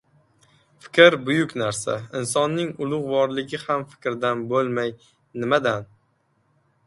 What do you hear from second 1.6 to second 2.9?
narsa! Insonning